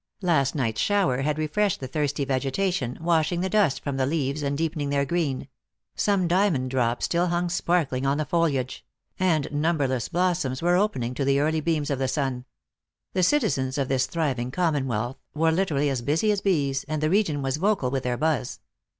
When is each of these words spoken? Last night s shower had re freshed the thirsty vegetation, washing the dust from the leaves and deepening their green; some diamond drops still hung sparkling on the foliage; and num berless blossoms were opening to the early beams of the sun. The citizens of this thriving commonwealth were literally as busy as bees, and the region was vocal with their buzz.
Last 0.23 0.55
night 0.55 0.77
s 0.77 0.81
shower 0.81 1.21
had 1.21 1.37
re 1.37 1.45
freshed 1.45 1.79
the 1.79 1.87
thirsty 1.87 2.25
vegetation, 2.25 2.97
washing 2.99 3.41
the 3.41 3.51
dust 3.51 3.83
from 3.83 3.97
the 3.97 4.07
leaves 4.07 4.41
and 4.41 4.57
deepening 4.57 4.89
their 4.89 5.05
green; 5.05 5.47
some 5.95 6.27
diamond 6.27 6.71
drops 6.71 7.05
still 7.05 7.27
hung 7.27 7.49
sparkling 7.49 8.03
on 8.03 8.17
the 8.17 8.25
foliage; 8.25 8.83
and 9.19 9.47
num 9.51 9.77
berless 9.77 10.11
blossoms 10.11 10.59
were 10.59 10.75
opening 10.75 11.13
to 11.13 11.23
the 11.23 11.39
early 11.39 11.61
beams 11.61 11.91
of 11.91 11.99
the 11.99 12.07
sun. 12.07 12.45
The 13.13 13.21
citizens 13.21 13.77
of 13.77 13.89
this 13.89 14.07
thriving 14.07 14.49
commonwealth 14.49 15.17
were 15.35 15.51
literally 15.51 15.91
as 15.91 16.01
busy 16.01 16.31
as 16.31 16.41
bees, 16.41 16.83
and 16.87 16.99
the 16.99 17.11
region 17.11 17.43
was 17.43 17.57
vocal 17.57 17.91
with 17.91 18.01
their 18.01 18.17
buzz. 18.17 18.59